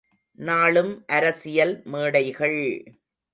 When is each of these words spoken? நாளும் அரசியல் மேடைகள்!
நாளும் 0.39 1.05
அரசியல் 1.07 1.81
மேடைகள்! 1.85 2.59